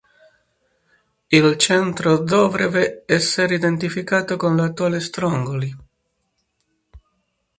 Il 1.27 1.57
centro 1.57 2.17
dovrebbe 2.17 3.03
essere 3.05 3.53
identificato 3.53 4.35
con 4.35 4.55
l'attuale 4.55 4.99
Strongoli. 4.99 5.75